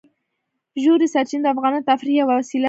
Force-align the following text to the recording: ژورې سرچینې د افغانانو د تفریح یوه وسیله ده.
ژورې 0.83 1.07
سرچینې 1.13 1.43
د 1.43 1.47
افغانانو 1.53 1.81
د 1.83 1.87
تفریح 1.91 2.15
یوه 2.21 2.33
وسیله 2.39 2.57
ده. 2.57 2.59